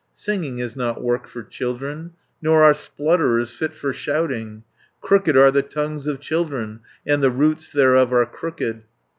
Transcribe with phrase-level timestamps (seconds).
[0.15, 2.13] Singing is not work for children.
[2.41, 4.63] Nor are splutterers fit for shouting.
[4.99, 8.85] Crooked are the tongues of children, And the roots thereof are crooked.